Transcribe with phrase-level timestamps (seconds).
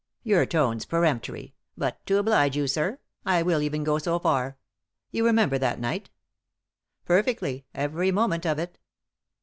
[0.33, 4.57] "Your tone's peremptory; but, to oblige you, sir, I will even go so far.
[5.11, 8.79] You remember that night?" rt Perfectly, every moment of it."